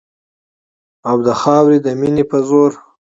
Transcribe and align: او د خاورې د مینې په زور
او 1.09 1.17
د 1.25 1.29
خاورې 1.41 1.77
د 1.85 1.87
مینې 1.99 2.23
په 2.31 2.37
زور 2.47 2.71